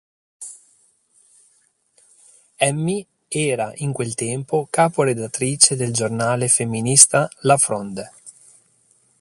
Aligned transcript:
Emmy 2.59 3.05
era 3.27 3.71
in 3.75 3.91
quel 3.91 4.15
tempo 4.15 4.65
capo-redattrice 4.67 5.75
del 5.75 5.93
giornale 5.93 6.47
femminista 6.47 7.29
"La 7.41 7.57
Fronde". 7.57 8.11